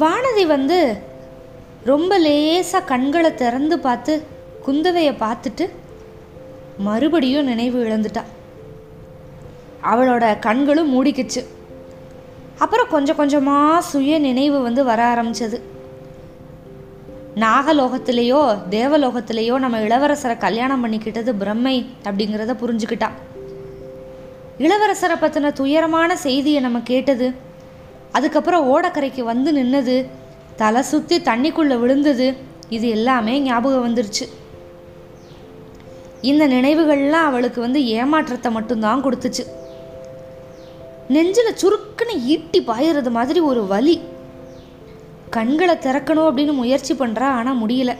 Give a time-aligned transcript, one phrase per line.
[0.00, 0.96] வானதி வந்து
[1.84, 4.22] ரொம்ப லேசாக கண்களை திறந்து பார்த்து
[4.66, 5.70] குந்தவையை பார்த்துட்டு
[6.78, 8.22] மறுபடியும் நினைவு இழந்துட்டா.
[9.82, 11.44] அவளோட கண்களும் மூடிக்குச்சு.
[12.58, 15.60] அப்புறம் கொஞ்சம் கொஞ்சமாக சுய நினைவு வந்து வர ஆரம்பிச்சது.
[17.34, 23.08] நாகலோகத்திலேயோ தேவலோகத்திலேயோ நம்ம இளவரசரை கல்யாணம் பண்ணிக்கிட்டது பிரம்மை அப்படிங்கிறத புரிஞ்சுக்கிட்டா.
[24.58, 27.34] இளவரசரை பற்றின துயரமான செய்தியை நம்ம கேட்டது
[28.12, 30.08] அதுக்கப்புறம் ஓடக்கரைக்கு வந்து நின்னது
[30.56, 32.36] தலை சுற்றி தண்ணிக்குள்ளே விழுந்தது
[32.68, 34.26] இது எல்லாமே ஞாபகம் வந்துருச்சு.
[36.22, 39.44] இந்த நினைவுகள்லாம் அவளுக்கு வந்து ஏமாற்றத்தை மட்டும்தான் கொடுத்துச்சு.
[41.08, 44.00] நெஞ்சில் சுருக்குன்னு ஈட்டி பாயிறது மாதிரி ஒரு வலி.
[45.30, 47.96] கண்களை திறக்கணும் அப்படின்னு முயற்சி பண்ணுறா ஆனால் முடியல.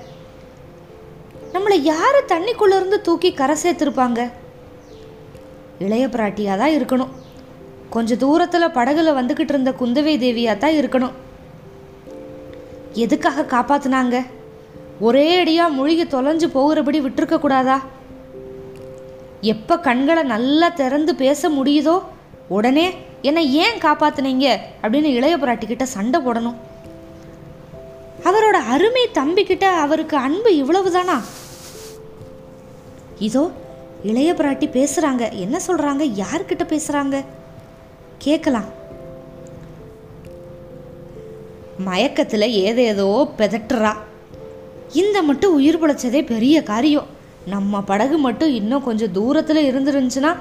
[1.54, 4.30] நம்மளை யார் தண்ணிக்குள்ளேருந்து தூக்கி கரை சேர்த்துருப்பாங்க?
[5.78, 7.12] இளைய பிராட்டியாக தான் இருக்கணும்.
[7.90, 11.12] கொஞ்சம் தூரத்தில் படகுல வந்துக்கிட்டு இருந்த குந்தவை தேவியாக தான் இருக்கணும்.
[12.92, 14.26] எதுக்காக காப்பாத்துனாங்க?
[15.00, 17.82] ஒரே அடியாக மூழ்கி தொலைஞ்சு போகிறபடி விட்டுருக்க கூடாதா?
[19.40, 22.02] எப்போ கண்களை நல்லா திறந்து பேச முடியுதோ
[22.48, 24.56] உடனே என்னை ஏன் காப்பாத்தினீங்க?
[24.82, 26.54] அப்படின்னு இளைய பிராட்டிக்கிட்ட சண்டை போடணும்.
[28.24, 31.20] அவரோட அருமை தம்பிக்கிட்ட அவருக்கு அன்பு இவ்வளவுதானா?
[33.18, 33.50] இதோ
[34.02, 35.32] இளைய பிராட்டி பேசுறாங்க.
[35.32, 36.22] என்ன சொல்றாங்க?
[36.22, 37.24] யார்கிட்ட பேசுறாங்க?
[38.18, 38.68] கேட்கலாம்.
[41.86, 43.92] மயக்கத்தில் ஏதேதோ பெதட்டுறா.
[44.92, 47.10] இந்த மட்டும் உயிர் பிழைச்சதே பெரிய காரியம்.
[47.46, 50.32] நம்ம படகு மட்டும் இன்னும் கொஞ்சம் தூரத்தில் இருந்துருந்துச்சுன்னா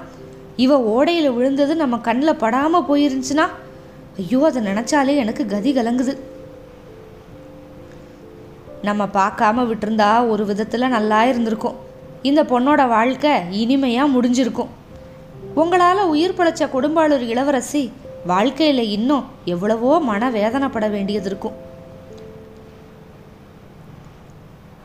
[0.56, 3.46] இவ ஓடையில் விழுந்தது நம்ம கண்ணில் படாமல் போயிருந்துச்சுன்னா
[4.18, 6.14] ஐயோ அதை நினச்சாலே எனக்கு கதி கலங்குது.
[8.82, 11.76] நம்ம பார்க்காம விட்டுருந்தா ஒரு விதத்தில் நல்லா இருந்திருக்கும்.
[12.22, 14.72] இந்த பொண்ணோட வாழ்க்கை இனிமையாக முடிஞ்சிருக்கும்.
[15.62, 17.82] உங்களால் உயிர் பிழைச்ச கொடும்பாளூர் இளவரசி
[18.32, 21.56] வாழ்க்கையில் இன்னும் எவ்வளவோ மன வேதனைப்பட வேண்டியது இருக்கும்.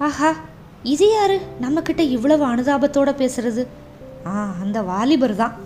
[0.06, 0.30] ஆஹா
[0.92, 1.36] இது யாரு?
[1.64, 3.62] நம்மக்கிட்ட இவ்வளவு அனுதாபத்தோட பேசுறது?
[4.30, 5.56] ஆ அந்த வாலிபர் தான்.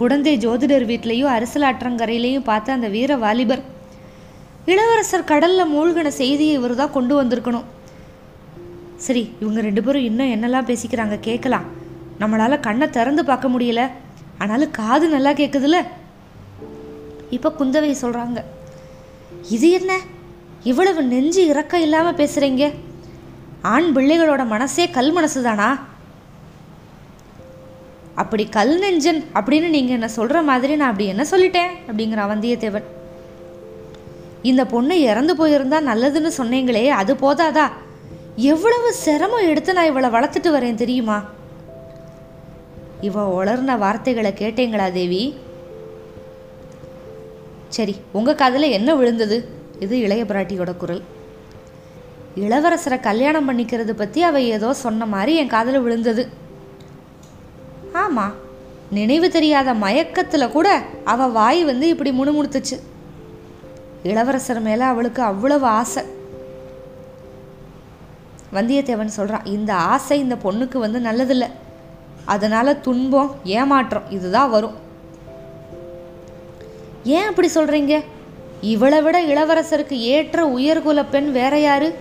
[0.00, 3.62] குழந்தை ஜோதிடர் வீட்லேயும் அரசலாற்றங்கரையிலையும் பார்த்த அந்த வீர வாலிபர்.
[4.72, 7.66] இளவரசர் கடல்ல மூழ்கின செய்தியை இவர் தான் கொண்டு வந்திருக்கணும்.
[9.06, 11.68] சரி இவங்க ரெண்டு பேரும் இன்னும் என்னெல்லாம் பேசிக்கிறாங்க கேட்கலாம்
[12.22, 13.82] நம்மளால கண்ணை திறந்து பார்க்க முடியல.
[14.44, 15.78] ஆனாலும் காது நல்லா கேட்குதுல்ல
[17.36, 18.40] இப்போ குந்தவை சொல்கிறாங்க
[19.56, 19.92] இது என்ன?
[20.70, 22.64] இவ்வளவு நெஞ்சு இறக்கம் இல்லாமல் பேசுகிறீங்க
[23.72, 25.68] ஆண் பிள்ளைகளோட மனசே கல் மனசு தானா
[28.22, 31.72] அப்படி கல் நெஞ்சன் அப்படின்னு நீங்கள் என்ன சொல்கிற மாதிரி நான் அப்படி என்ன சொல்லிட்டேன்?
[31.88, 32.86] அப்படிங்கிற வந்தியத்தேவன்
[34.50, 37.66] இந்த பொண்ணு இறந்து போயிருந்தா நல்லதுன்னு சொன்னீங்களே அது போதாதா?
[38.52, 41.18] எவ்வளவு சிரமம் எடுத்து நான் இவளை வளர்த்துட்டு வரேன் தெரியுமா?
[43.08, 45.22] இவ உளர்ன வார்த்தைகளை கேட்டீங்களா தேவி?
[47.76, 49.36] சரி உங்கள் காதில் என்ன விழுந்தது?
[49.84, 51.02] இது இளைய பிராட்டியோட குரல்.
[52.44, 56.24] இளவரசரை கல்யாணம் பண்ணிக்கிறது பற்றி அவள் ஏதோ சொன்ன மாதிரி என் காதில் விழுந்தது.
[58.04, 58.34] ஆமாம்
[58.96, 60.68] நினைவு தெரியாத மயக்கத்தில் கூட
[61.12, 62.76] அவள் வாய் வந்து இப்படி முணுமுணுத்துச்சு.
[64.10, 66.02] இளவரசர் மேலே அவளுக்கு அவ்வளவு ஆசை.
[68.56, 71.48] வந்தியத்தேவன் சொல்கிறான் இந்த ஆசை இந்த பொண்ணுக்கு வந்து நல்லதில்லை.
[72.24, 74.74] அதனால துன்பம் ஏமாற்றம் இதுதான் வரும்.
[77.04, 78.04] ஏன் அப்படி சொல்றீங்க?
[78.60, 81.94] இவளை விட இளவரசருக்கு ஏற்ற உயர்குல பெண் வேற யாரு?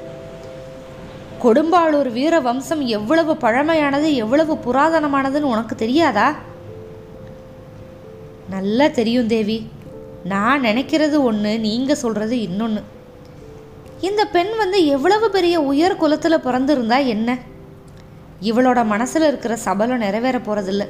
[1.44, 6.36] கொடும்பாளூர் வீர வம்சம் எவ்வளவு பழமையானது எவ்வளவு புராதனமானதுன்னு உனக்கு தெரியாதா?
[8.50, 9.68] நல்லா தெரியும் தேவி.
[10.24, 12.84] நான் நினைக்கிறது ஒன்று நீங்கள் சொல்கிறது இன்னொன்று
[14.02, 17.38] இந்த பெண் வந்து எவ்வளவு பெரிய உயர் குலத்தில் பிறந்திருந்தா என்ன?
[18.44, 20.88] இவளோட மனசில் இருக்கிற சபலம் நிறைவேற போகிறதில்ல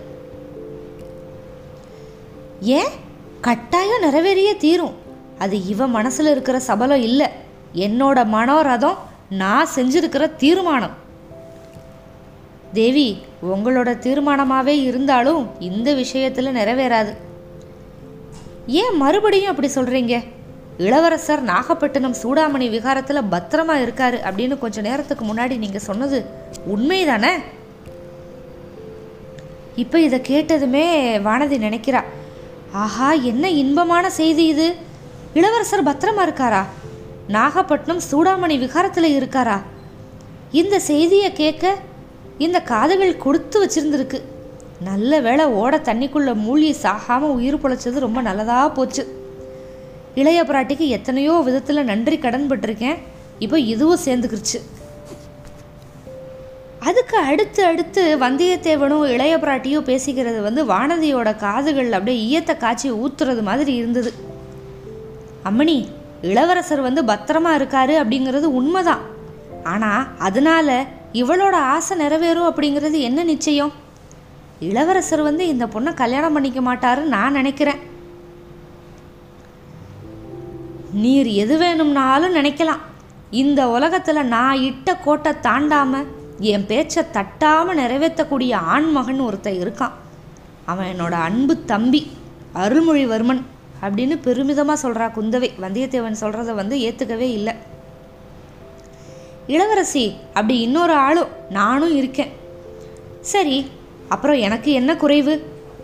[2.62, 2.88] ஏன்?
[3.42, 4.94] கட்டாயம் நிறைவேறியே தீரும்.
[5.38, 7.28] அது இவ மனசில் இருக்கிற சபலம் இல்லை.
[7.74, 8.96] என்னோட மனோரதம்
[9.30, 11.02] நான் செஞ்சிருக்கிற தீர்மானம்.
[12.74, 17.14] தேவி உங்களோட தீர்மானமாகவே இருந்தாலும் இந்த விஷயத்தில் நிறைவேறாது.
[18.68, 20.24] ஏன் மறுபடியும் அப்படி சொல்கிறீங்க
[20.78, 26.26] இளவரசர் நாகப்பட்டினம் சூடாமணி விகாரத்தில் பத்திரமா இருக்காரு அப்படின்னு கொஞ்ச நேரத்துக்கு முன்னாடி நீங்க சொன்னது
[26.76, 27.32] உண்மைதானே?
[29.76, 30.86] இப்போ இதை கேட்டதுமே
[31.22, 32.04] வானதி நினைக்கிறா
[32.72, 34.76] ஆஹா என்ன இன்பமான செய்தி இது?
[35.34, 36.66] இளவரசர் பத்திரமா இருக்காரா?
[37.28, 39.62] நாகப்பட்டினம் சூடாமணி விகாரத்தில் இருக்காரா?
[40.52, 41.76] இந்த செய்தியை கேட்க
[42.38, 44.22] இந்த காதுகள் கொடுத்து வச்சிருந்துருக்கு.
[44.80, 49.23] நல்ல வேளை ஓட தண்ணிக்குள்ளே மூழ்கி சாகாமல் உயிர் பொழைச்சது ரொம்ப நல்லதாக போச்சு.
[50.22, 52.98] இளைய பிராட்டிக்கு எத்தனையோ விதத்தில் நன்றி கடன் பட்டிருக்கேன்.
[53.40, 54.60] இப்போ இதுவும் சேர்ந்துக்கிருச்சு.
[56.90, 63.74] அதுக்கு அடுத்து அடுத்து வந்தியத்தேவனும் இளைய பிராட்டியும் பேசிக்கிறது வந்து வானதியோட காதுகள் அப்படியே ஈயத்தை காய்ச்சி ஊத்துறது மாதிரி
[63.74, 64.12] இருந்தது.
[65.50, 65.78] அம்மணி
[66.32, 69.04] இளவரசர் வந்து பத்திரமா இருக்காரு அப்படிங்கிறது உண்மைதான்.
[69.64, 70.86] ஆனால் அதனால
[71.22, 73.74] இவளோட ஆசை நிறைவேறும் அப்படிங்கிறது என்ன நிச்சயம்?
[74.70, 77.82] இளவரசர் வந்து இந்த பொண்ணை கல்யாணம் பண்ணிக்க மாட்டாருன்னு நான் நினைக்கிறேன்.
[81.04, 82.82] நீர் எது வேணும்னாலும் நினைக்கலாம்.
[83.42, 86.10] இந்த உலகத்தில் நான் இட்ட கோட்டை தாண்டாமல்
[86.52, 89.96] என் பேச்சை தட்டாமல் நிறைவேற்றக்கூடிய ஆண்மகன் ஒருத்தன் இருக்கான்.
[90.72, 92.02] அவன் என்னோட அன்பு தம்பி
[92.64, 93.42] அருள்மொழிவர்மன்
[93.86, 95.50] அப்படின்னு பெருமிதமாக சொல்கிறா குந்தவை.
[95.64, 97.54] வந்தியத்தேவன் சொல்கிறத வந்து ஏற்றுக்கவே இல்லை.
[99.54, 100.04] இளவரசி
[100.38, 102.32] அப்படி இன்னொரு ஆளும் நானும் இருக்கேன்.
[103.32, 103.58] சரி
[104.14, 105.34] அப்புறம் எனக்கு என்ன குறைவு?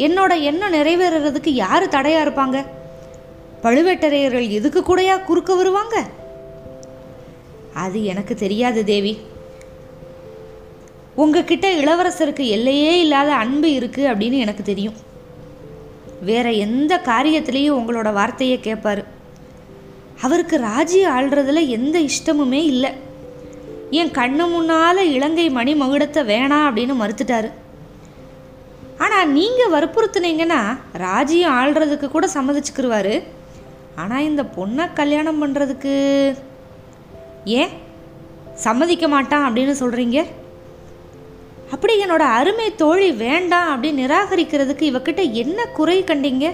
[0.08, 2.58] என்னோட எண்ணம் நிறைவேறதுக்கு யார் தடையாக இருப்பாங்க?
[3.64, 6.06] பழுவேட்டரையர்கள் எதுக்கு கூடயா குறுக்க வருவாங்க?
[7.74, 9.18] அது எனக்கு தெரியாது தேவி.
[11.16, 14.94] உங்ககிட்ட இளவரசருக்கு எல்லையே இல்லாத அன்பு இருக்கு அப்படின்னு எனக்கு தெரியும்.
[16.22, 19.04] வேற எந்த காரியத்திலையும் உங்களோட வார்த்தையை கேட்பாரு
[20.22, 22.92] அவருக்கு ராஜ்ய ஆள்றதுல எந்த இஷ்டமுமே இல்லை.
[23.90, 27.52] என் கண்ணு முன்னால இலங்கை மணி மகுடத்தை வேணாம் அப்படின்னு மறுத்துட்டாரு.
[28.98, 33.24] ஆனால் நீங்கள் வற்புறுத்துனீங்கன்னா ராஜ்யம் ஆள்றதுக்கு கூட சம்மதிச்சுக்கிருவாரு.
[34.02, 35.94] ஆனால் இந்த பொண்ணை கல்யாணம் பண்ணுறதுக்கு
[37.60, 37.74] ஏன்
[38.66, 40.20] சம்மதிக்க மாட்டான் அப்படின்னு சொல்கிறீங்க
[41.74, 46.46] அப்படி என்னோட அருமை தோழி வேண்டாம் அப்படின்னு நிராகரிக்கிறதுக்கு இவக்கிட்ட என்ன குறை கண்டீங்க?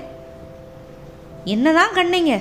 [1.54, 2.34] என்னதான் கண்டீங்க?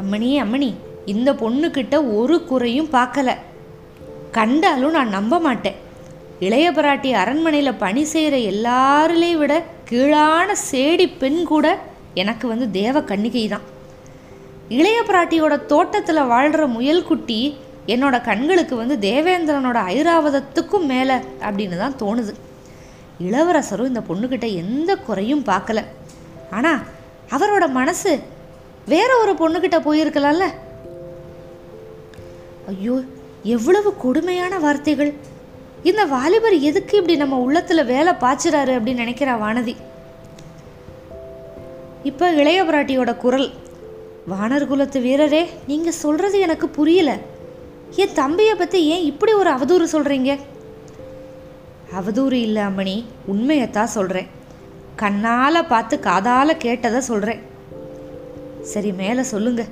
[0.00, 0.70] அம்மணி அம்மணி
[1.12, 3.30] இந்த பொண்ணுக்கிட்ட ஒரு குறையும் பார்க்கல.
[4.30, 5.78] கண்டாலும் நான் நம்ப மாட்டேன்.
[6.46, 9.54] இளைய பிராட்டி அரண்மனையில் பணி செய்கிற எல்லாருலேயும் விட
[9.90, 11.66] கீழான சேடி பெண் கூட
[12.22, 13.64] எனக்கு வந்து தேவ கன்னிகை தான்.
[14.78, 17.38] இளைய பிராட்டியோட தோட்டத்தில் வாழ்கிற முயல் குட்டி
[17.94, 21.16] என்னோட கண்களுக்கு வந்து தேவேந்திரனோட ஐராவதத்துக்கும் மேலே
[21.46, 22.32] அப்படின்னு தான் தோணுது.
[23.26, 25.80] இளவரசரும் இந்த பொண்ணுக்கிட்ட எந்த குறையும் பார்க்கல.
[26.56, 26.80] ஆனால்
[27.34, 28.12] அவரோட மனசு
[28.92, 30.46] வேற ஒரு பொண்ணுக்கிட்ட போயிருக்கலாம்ல?
[32.72, 32.96] ஐயோ
[33.56, 35.12] எவ்வளவு கொடுமையான வார்த்தைகள்.
[35.90, 39.74] இந்த வாலிபர் எதுக்கு இப்படி நம்ம உள்ளத்தில் வேலை பாய்ச்சிறாரு அப்படின்னு நினைக்கிறா வானதி.
[42.08, 43.46] இப்போ இளைய பிராட்டியோட குரல்
[44.30, 45.40] வானர் குலத்து வீரரே
[45.70, 47.10] நீங்கள் சொல்கிறது எனக்கு புரியல.
[48.02, 50.30] என் தம்பியை பற்றி ஏன் இப்படி ஒரு அவதூறு சொல்கிறீங்க
[51.98, 52.96] அவதூறு இல்லை அம்மணி
[53.32, 54.30] உண்மையத்தான் சொல்கிறேன்
[55.02, 57.42] கண்ணால் பார்த்து காதால் கேட்டதை சொல்கிறேன்
[58.72, 59.62] சரி மேலே சொல்லுங்க.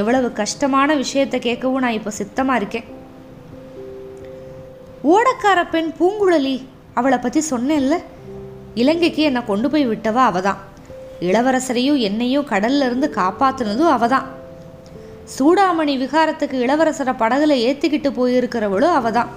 [0.00, 2.88] எவ்வளவு கஷ்டமான விஷயத்தை கேட்கவும் நான் இப்போ சித்தமாக இருக்கேன்.
[5.14, 6.56] ஓடக்கார பெண் பூங்குழலி
[7.00, 7.96] அவளை பற்றி சொன்னேன்ல.
[8.82, 10.60] இலங்கைக்கு என்னை கொண்டு போய் விட்டவா அவதான்.
[11.28, 14.26] இளவரசரையும் என்னையும் கடல்ல இருந்து காப்பாத்துனதும் அவ தான்
[15.34, 19.30] சூடாமணி விகாரத்துக்கு இளவரசரை படகுல ஏற்றிக்கிட்டு போயிருக்கிறவளும் அவ தான்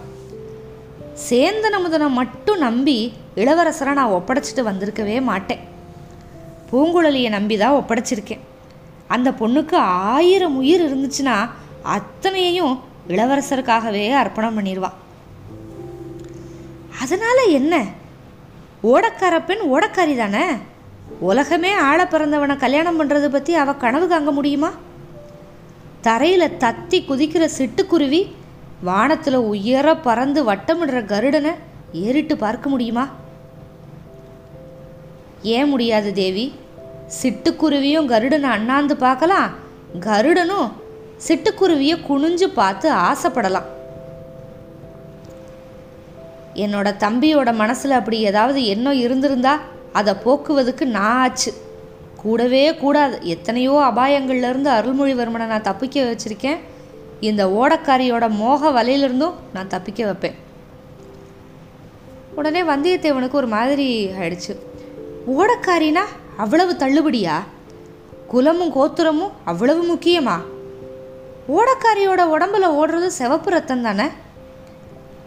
[1.29, 2.97] சேந்தன முதனை மட்டும் நம்பி
[3.35, 5.61] இளவரசரை நான் ஒப்படைச்சிட்டு வந்திருக்கவே மாட்டேன்.
[6.69, 8.43] பூங்குழலியை நம்பி தான் ஒப்படைச்சிருக்கேன்.
[9.07, 9.77] அந்த பொண்ணுக்கு
[10.13, 11.35] ஆயிரம் உயிர் இருந்துச்சுன்னா
[11.95, 12.75] அத்தனையையும்
[13.07, 14.89] இளவரசருக்காகவே அர்ப்பணம் பண்ணிடுவா
[17.01, 17.73] அதனால என்ன?
[18.91, 20.45] ஓடக்கார பெண் ஓடக்காரி தானே?
[21.19, 24.71] உலகமே ஆள பிறந்தவனை கல்யாணம் பண்ணுறது பற்றி அவள் கனவு காங்க முடியுமா?
[26.01, 28.31] தரையில் தத்தி குதிக்கிற சிட்டுக்குருவி
[28.83, 31.53] வானத்தில் உயர பறந்து வட்டமிடுற கருடனை
[31.91, 33.07] ஏறிட்டு பார்க்க முடியுமா?
[35.41, 36.53] ஏன் முடியாது தேவி?
[37.21, 39.51] சிட்டுக்குருவியும் கருடனை அண்ணாந்து பார்க்கலாம்.
[39.99, 40.71] கருடனும்
[41.27, 43.69] சிட்டுக்குருவியை குனிஞ்சு பார்த்து ஆசைப்படலாம்.
[46.53, 49.59] என்னோட தம்பியோட மனசில் அப்படி ஏதாவது எண்ணம் இருந்திருந்தா
[49.95, 51.53] அதை போக்குவதுக்கு நான் ஆச்சு.
[52.17, 53.19] கூடவே கூடாது.
[53.21, 56.57] எத்தனையோ அபாயங்கள்லேருந்து அருள்மொழிவர்மனை நான் தப்பிக்க வச்சுருக்கேன்.
[57.19, 60.35] இந்த ஓடக்காரியோட மோக வலையிலிருந்தும் நான் தப்பிக்க வைப்பேன்.
[62.35, 64.53] உடனே வந்தியத்தேவனுக்கு ஒரு மாதிரி ஆயிடுச்சு.
[65.37, 66.03] ஓடக்காரினா
[66.37, 67.33] அவ்வளவு தள்ளுபடியா?
[68.27, 70.35] குலமும் கோத்திரமும் அவ்வளவு முக்கியமா?
[71.47, 74.05] ஓடக்காரியோட உடம்புல ஓடுறது சிவப்பு ரத்தம் தானே?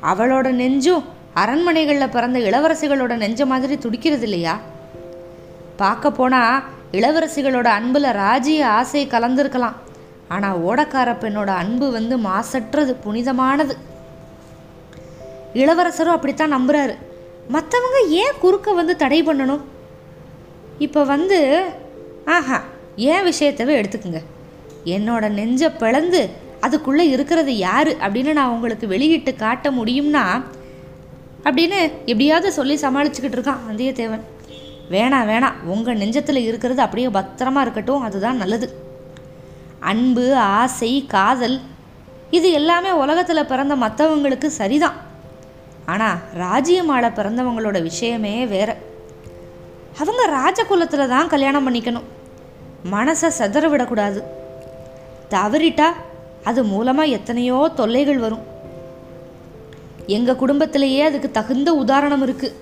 [0.02, 4.54] அவளோட நெஞ்சும் அரண்மனைகளில் பிறந்த இளவரசிகளோட நெஞ்ச மாதிரி துடிக்கிறது இல்லையா
[5.80, 6.62] பார்க்க போனால்
[6.98, 9.76] இளவரசிகளோட அன்பில் ராஜ்ய ஆசை கலந்திருக்கலாம்.
[10.34, 13.74] ஆனால் ஓடக்கார பெண்ணோட அன்பு வந்து மாசற்றது புனிதமானது.
[15.62, 16.94] இளவரசரும் அப்படித்தான் நம்புறாரு.
[17.54, 19.62] மற்றவங்க ஏன் குறுக்க வந்து தடை பண்ணணும்?
[20.86, 21.38] இப்போ வந்து
[22.36, 22.58] ஆஹா
[23.12, 24.20] ஏன் விஷயத்தவே எடுத்துக்குங்க.
[24.96, 26.20] என்னோட நெஞ்சை பிளந்து
[26.66, 30.24] அதுக்குள்ளே இருக்கிறது யாரு அப்படின்னு நான் உங்களுக்கு வெளியிட்டு காட்ட முடியும்னா
[31.44, 34.20] அப்படின்னு எப்படியாவது சொல்லி சமாளிச்சுக்கிட்டு இருக்கான் வந்தியத்தேவன்.
[34.90, 35.62] வேணாம் வேணாம்.
[35.64, 38.00] உங்கள் நெஞ்சத்தில் இருக்கிறது அப்படியே பத்திரமா இருக்கட்டும்.
[38.00, 38.86] அதுதான் நல்லது.
[39.80, 41.60] அன்பு ஆசை காதல்
[42.30, 44.94] இது எல்லாமே உலகத்தில் பிறந்த மற்றவங்களுக்கு சரிதான்.
[45.86, 48.76] ஆனால் ராஜ்யமால பிறந்தவங்களோட விஷயமே வேற.
[49.98, 52.08] அவங்க ராஜகுலத்தில் தான் கல்யாணம் பண்ணிக்கணும்.
[52.92, 54.22] மனசை செதற விடக்கூடாது.
[55.30, 55.86] தவறிட்டா
[56.44, 58.56] அது மூலமாக எத்தனையோ தொல்லைகள் வரும்.
[60.16, 62.56] எங்கள் குடும்பத்திலேயே அதுக்கு தகுந்த உதாரணம் இருக்குது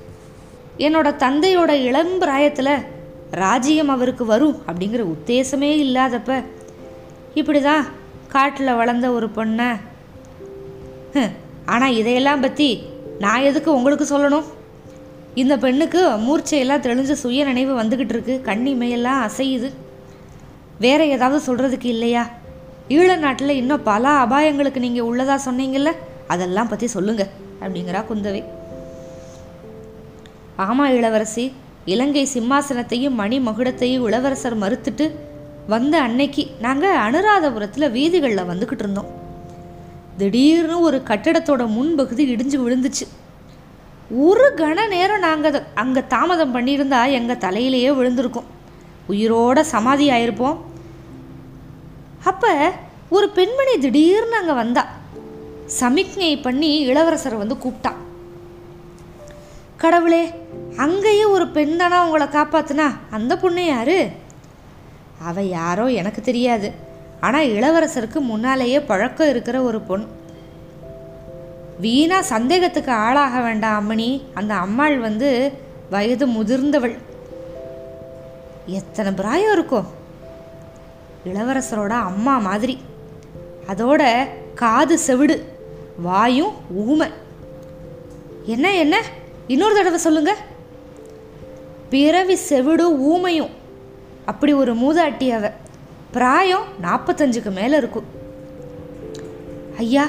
[0.87, 2.73] என்னோட தந்தையோட இளம் பிராயத்தில்
[3.43, 6.33] ராஜ்யம் அவருக்கு வரும் அப்படிங்கிற உத்தேசமே இல்லாதப்ப
[7.41, 7.85] இப்படி தான்
[8.35, 9.69] காட்டில் வளர்ந்த ஒரு பொண்ணை.
[11.75, 12.69] ஆனால் இதையெல்லாம் பற்றி
[13.25, 14.47] நான் எதுக்கு உங்களுக்கு சொல்லணும்?
[15.43, 18.35] இந்த பெண்ணுக்கு மூர்ச்சையெல்லாம் தெளிஞ்ச சுய நினைவு வந்துக்கிட்டு இருக்கு.
[18.51, 19.69] கண்ணிமையெல்லாம் அசையுது.
[20.85, 22.25] வேற ஏதாவது சொல்கிறதுக்கு இல்லையா?
[22.97, 25.93] ஈழ நாட்டில் இன்னும் பல அபாயங்களுக்கு நீங்கள் உள்ளதாக சொன்னீங்கல்ல?
[26.33, 27.23] அதெல்லாம் பற்றி சொல்லுங்க
[27.61, 28.43] அப்படிங்கிறா குந்தவை.
[30.67, 31.45] ஆமா இளவரசி
[31.85, 35.07] இலங்கை சிம்மாசனத்தையும் மணி மகுடத்தையும் இளவரசர் மறுத்துட்டு
[35.67, 39.11] வந்த அன்னைக்கு நாங்கள் அனுராதபுரத்தில் வீதிகளில் வந்துக்கிட்டு இருந்தோம்.
[40.19, 43.07] திடீர்னு ஒரு கட்டிடத்தோட முன்பகுதி இடிஞ்சு விழுந்துச்சு.
[44.27, 48.51] ஒரு கண நேரம் நாங்கள் அங்கே தாமதம் பண்ணியிருந்தா எங்கள் தலையிலேயே விழுந்திருக்கோம்.
[49.09, 50.57] உயிரோட சமாதி ஆயிருப்போம்.
[52.31, 52.53] அப்போ
[53.17, 54.85] ஒரு பெண்மணி திடீர்னு அங்கே வந்தா.
[55.67, 57.93] சமிக்ஞை பண்ணி இளவரசரை வந்து கூப்பிட்டா.
[59.77, 60.31] கடவுளே
[60.77, 62.91] அங்கேயே ஒரு பெண் தானா உங்களை காப்பாத்துனா?
[63.11, 64.09] அந்த பொண்ணு யாரு?
[65.23, 66.73] அவ யாரோ எனக்கு தெரியாது.
[67.21, 70.07] ஆனால் இளவரசருக்கு முன்னாலேயே பழக்கம் இருக்கிற ஒரு பொண்.
[71.81, 74.23] வீணா சந்தேகத்துக்கு ஆளாக வேண்டாம் அம்மணி.
[74.35, 75.53] அந்த அம்மாள் வந்து
[75.91, 76.99] வயது முதிர்ந்தவள்.
[78.67, 79.87] எத்தனை பிராயம் இருக்கும்?
[81.25, 82.79] இளவரசரோட அம்மா மாதிரி.
[83.67, 85.56] அதோட காது செவிடு.
[86.03, 87.09] வாயும் ஊமை.
[88.45, 89.05] என்ன என்ன?
[89.47, 90.37] இன்னொரு தடவை சொல்லுங்க.
[91.91, 93.51] பிறவி செவிடு ஊமையும்.
[94.25, 95.51] அப்படி ஒரு மூதாட்டி அவ.
[96.13, 98.05] பிராயம் நாற்பத்தஞ்சுக்கு மேலே இருக்கும்
[99.79, 100.09] ஐயா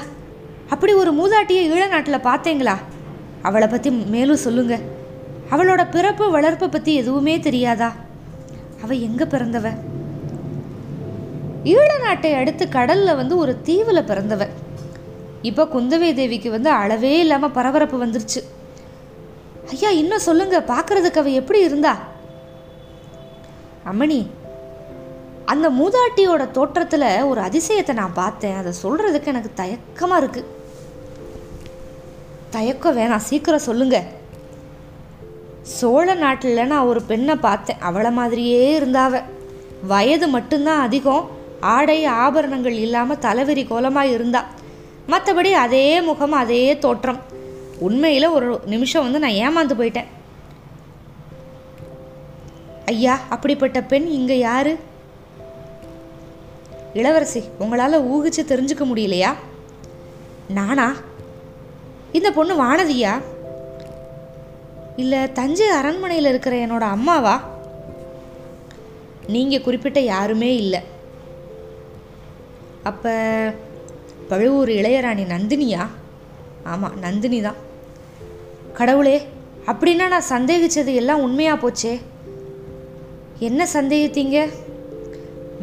[0.68, 2.76] அப்படி ஒரு மூதாட்டியை ஈழ நாட்டில் பார்த்தீங்களா?
[3.42, 4.78] அவளை பற்றி மேலும் சொல்லுங்க.
[5.50, 7.94] அவளோட பிறப்பு வளர்ப்பை பற்றி எதுவுமே தெரியாதா?
[8.82, 9.70] அவ எங்கே பிறந்தவ?
[11.64, 14.48] ஈழ நாட்டை அடுத்து கடலில் வந்து ஒரு தீவில் பிறந்தவ.
[15.42, 18.40] இப்போ குந்தவை தேவிக்கு வந்து அளவே இல்லாமல் பரபரப்பு வந்துருச்சு.
[19.70, 21.98] ஐயா இன்னும் சொல்லுங்க பார்க்கறதுக்கு அவ எப்படி இருந்தா?
[23.92, 24.26] அம்மணி
[25.44, 28.56] அந்த மூதாட்டியோட தோற்றத்தில் ஒரு அதிசயத்தை நான் பார்த்தேன்.
[28.56, 30.44] அதை சொல்கிறதுக்கு எனக்கு தயக்கமாக இருக்கு.
[32.50, 34.02] தயக்கம் வேணாம் சீக்கிரம் சொல்லுங்க.
[35.62, 37.80] சோழ நாட்டில் நான் ஒரு பெண்ணை பார்த்தேன்.
[37.80, 39.22] அவளை மாதிரியே இருந்தாவ
[39.86, 41.30] வயது மட்டும்தான் அதிகம்.
[41.60, 44.56] ஆடை ஆபரணங்கள் இல்லாமல் தலைவிரி கோலமாக இருந்தாள்
[45.08, 47.20] மற்றபடி அதே முகம் அதே தோற்றம்.
[47.78, 50.06] உண்மையில் ஒரு நிமிஷம் வந்து நான் ஏமாந்து போயிட்டேன்.
[52.86, 54.78] ஐயா அப்படிப்பட்ட பெண் இங்கே யாரு?
[56.94, 59.34] இளவரசி உங்களால் ஊகிச்சு தெரிஞ்சுக்க முடியலையா?
[60.48, 60.94] நானா?
[62.12, 63.22] இந்த பொண்ணு வானதியா?
[64.96, 67.48] இல்லை தஞ்சை அரண்மனையில் இருக்கிற என்னோட அம்மாவா?
[69.26, 70.80] நீங்கள் குறிப்பிட்ட யாருமே இல்லை.
[72.82, 73.10] அப்போ
[74.28, 75.82] பழுவூர் இளையராணி நந்தினியா?
[76.64, 77.58] ஆமாம் நந்தினி தான்.
[78.72, 79.16] கடவுளே
[79.66, 82.00] அப்படின்னா நான் சந்தேகிச்சது எல்லாம் உண்மையாக போச்சே?
[83.38, 84.38] என்ன சந்தேகித்தீங்க?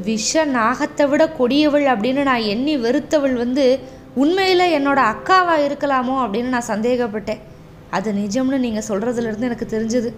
[0.04, 3.80] விஷ நாகத்தை விட கொடியவள் அப்படின்னு நான் எண்ணி வெறுத்தவள் வந்து
[4.16, 7.42] உண்மையில் என்னோட அக்காவாக இருக்கலாமோ அப்படின்னு நான் சந்தேகப்பட்டேன்.
[7.90, 10.10] அது நிஜம்னு நீங்கள் சொல்கிறதுலேருந்து எனக்கு தெரிஞ்சது.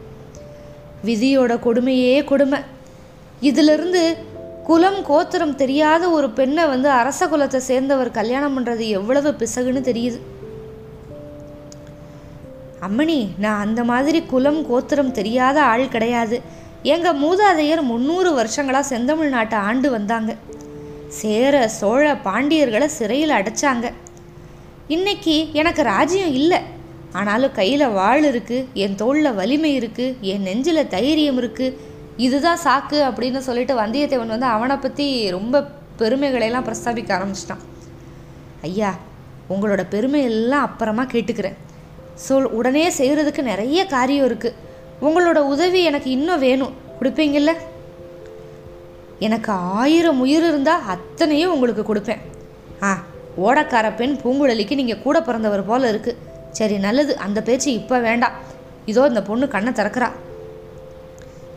[1.05, 2.59] விதியோட கொடுமையே கொடுமை.
[3.39, 4.17] இதிலிருந்து
[4.67, 10.19] குலம் கோத்திரம் தெரியாத ஒரு பெண்ணை வந்து அரச குலத்தை சேர்ந்தவர் கல்யாணம் பண்ணுறது எவ்வளவு பிசகுன்னு தெரியுது.
[12.87, 16.37] அம்மணி நான் அந்த மாதிரி குலம் கோத்திரம் தெரியாத ஆள் கிடையாது.
[16.93, 20.33] எங்கள் மூதாதையர் முந்நூறு வருஷங்களாக செந்தமிழ்நாட்டை ஆண்டு வந்தாங்க.
[21.21, 23.87] சேர சோழ பாண்டியர்களை சிறையில் அடைச்சாங்க.
[24.95, 26.61] இன்னைக்கு எனக்கு ராஜ்யம் இல்லை.
[27.19, 31.86] ஆனாலும் கையில் வாழ் இருக்குது என் தோளில் வலிமை இருக்குது என் நெஞ்சில் தைரியம் இருக்குது
[32.25, 35.05] இதுதான் சாக்கு அப்படின்னு சொல்லிட்டு வந்தியத்தேவன் வந்து அவனை பற்றி
[35.35, 35.61] ரொம்ப
[35.99, 37.63] பெருமைகளையெல்லாம் பிரஸ்தாபிக்க ஆரம்பிச்சிட்டான்.
[38.67, 38.91] ஐயா
[39.53, 41.57] உங்களோட பெருமையெல்லாம் அப்புறமா கேட்டுக்கிறேன்.
[42.25, 44.57] சொல் உடனே செய்கிறதுக்கு நிறைய காரியம் இருக்குது
[45.07, 46.75] உங்களோட உதவி எனக்கு இன்னும் வேணும்.
[46.99, 47.51] கொடுப்பீங்கள்ல
[49.27, 52.23] எனக்கு ஆயிரம் உயிர் இருந்தால் அத்தனையும் உங்களுக்கு கொடுப்பேன்.
[52.87, 52.91] ஆ
[53.45, 56.21] ஓடக்கார பெண் பூங்குழலிக்கு நீங்கள் கூட பிறந்தவர் போல இருக்குது
[56.59, 57.13] சரி நல்லது.
[57.25, 58.37] அந்த பேச்சு இப்போ வேண்டாம்.
[58.91, 60.09] இதோ இந்த பொண்ணு கண்ணை திறக்கிறா.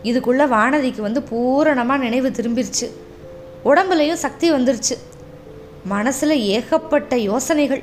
[0.08, 2.86] இதுக்குள்ளே வானதிக்கு வந்து பூரணமாக நினைவு திரும்பிருச்சு.
[3.70, 4.96] உடம்புலையும் சக்தி வந்துருச்சு.
[5.94, 7.82] மனசில் ஏகப்பட்ட யோசனைகள்.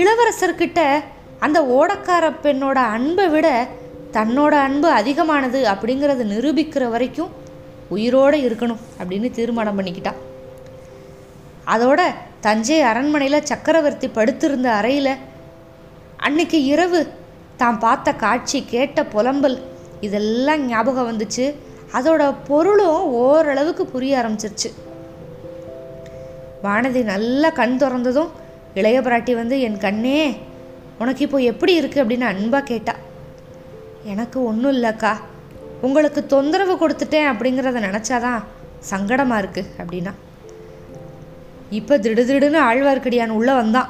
[0.00, 0.80] இளவரசர்கிட்ட
[1.46, 3.48] அந்த ஓடக்கார பெண்ணோட அன்பை விட
[4.16, 7.32] தன்னோட அன்பு அதிகமானது அப்படிங்கிறத நிரூபிக்கிற வரைக்கும்
[7.94, 10.20] உயிரோடு இருக்கணும் அப்படின்னு தீர்மானம் பண்ணிக்கிட்டான்
[11.72, 12.00] அதோட
[12.40, 15.12] தஞ்சை அரண்மனையில் சக்கரவர்த்தி படுத்திருந்த அறையில்
[16.26, 17.00] அன்னைக்கு இரவு
[17.56, 19.56] தான் பார்த்த காட்சி கேட்ட புலம்பல்
[20.08, 21.46] இதெல்லாம் ஞாபகம் வந்துச்சு.
[21.98, 24.70] அதோட பொருளும் ஓரளவுக்கு புரிய ஆரம்பிச்சிருச்சு.
[26.64, 28.30] வானதி நல்லா கண் திறந்ததும்
[28.80, 30.20] இளைய பிராட்டி வந்து என் கண்ணே
[31.02, 32.94] உனக்கு இப்போ எப்படி இருக்குது அப்படின்னு அன்பாக கேட்டா.
[34.12, 35.12] எனக்கு ஒன்றும் இல்லைக்கா.
[35.86, 38.40] உங்களுக்கு தொந்தரவு கொடுத்துட்டேன் அப்படிங்கிறத நினச்சாதான்
[38.90, 40.12] சங்கடமாக இருக்குது அப்படின்னா.
[41.78, 43.88] இப்போ திடுதிடுன்னு ஆழ்வார்க்கடியான் உள்ளே வந்தான்.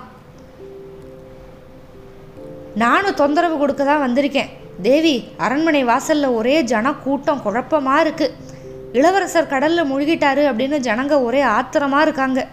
[2.82, 4.50] நானும் தொந்தரவு கொடுக்க தான் வந்திருக்கேன்.
[4.83, 8.35] தேவி அரண்மனை வாசல்ல ஒரே ஜன கூட்டம் குழப்பமா இருக்கு.
[8.92, 12.47] இளவரசர் கடல்ல முழுகிட்டாரு அப்படின்னு ஜனங்க ஒரே ஆத்திரமா இருக்காங்க.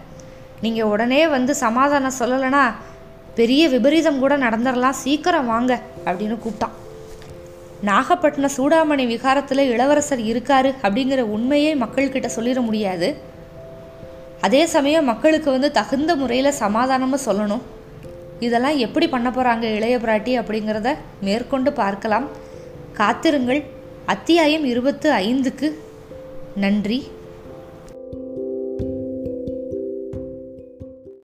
[0.60, 2.72] நீங்க உடனே வந்து சமாதானம் சொல்லலைன்னா
[3.34, 6.74] பெரிய விபரீதம் கூட நடந்துடலாம் சீக்கிரம் வாங்க அப்படின்னு கூப்பிட்டான்.
[7.82, 13.16] நாகப்பட்டினம் சூடாமணி விகாரத்தில் இளவரசர் இருக்காரு அப்படிங்கிற உண்மையே மக்கள்கிட்ட சொல்லிட முடியாது.
[14.40, 17.60] அதே சமயம் மக்களுக்கு வந்து தகுந்த முறையில் சமாதானமும் சொல்லணும்.
[18.46, 20.88] இதெல்லாம் எப்படி பண்ண போகிறாங்க இளைய பிராட்டி அப்படிங்கிறத
[21.26, 22.26] மேற்கொண்டு பார்க்கலாம்.
[23.00, 23.60] காத்திருங்கள்.
[24.12, 25.68] அத்தியாயம் இருபத்து ஐந்துக்கு
[26.62, 26.98] நன்றி.